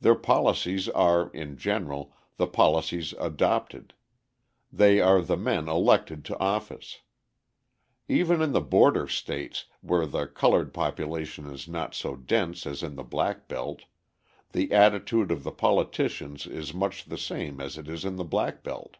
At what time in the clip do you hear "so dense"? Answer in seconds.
11.94-12.66